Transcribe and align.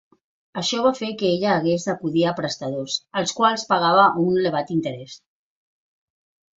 Això 0.61 0.79
va 0.85 0.93
fer 0.99 1.09
que 1.19 1.29
ella 1.33 1.51
hagués 1.57 1.85
d'acudir 1.91 2.25
a 2.31 2.35
prestadors, 2.41 2.97
als 3.23 3.37
quals 3.43 3.69
pagava 3.75 4.09
un 4.27 4.43
elevat 4.43 4.77
interès. 4.81 5.19